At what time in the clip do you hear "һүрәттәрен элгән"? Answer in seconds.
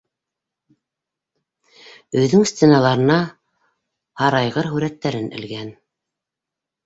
4.73-5.71